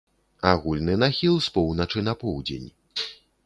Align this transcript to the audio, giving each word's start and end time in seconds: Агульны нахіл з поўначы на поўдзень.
Агульны 0.51 0.95
нахіл 1.03 1.37
з 1.49 1.53
поўначы 1.59 2.05
на 2.09 2.13
поўдзень. 2.25 2.69